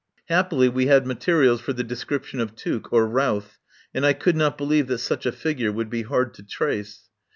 [0.29, 3.59] Happily we had materials for the de scription of Tuke or Routh,
[3.93, 7.11] and I could not believe that such a figure would be hard to trace.